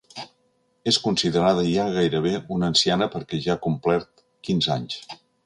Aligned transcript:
Es 0.91 0.97
considera 1.03 1.51
ja 1.67 1.85
gairebé 1.97 2.31
una 2.57 2.71
anciana 2.73 3.09
perquè 3.17 3.41
ja 3.45 3.53
ha 3.57 3.61
complert 3.69 4.27
quinze 4.49 4.75
anys. 4.79 4.99